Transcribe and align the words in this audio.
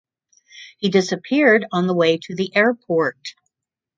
He 0.79 0.89
disappeared 0.89 1.67
on 1.71 1.85
the 1.85 1.93
way 1.93 2.17
to 2.23 2.33
the 2.33 2.51
airport. 2.55 3.35